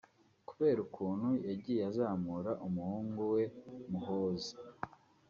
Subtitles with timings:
[0.49, 3.43] Kubera ukuntu yagiye azamura umuhungu we
[3.89, 4.53] Muhoozi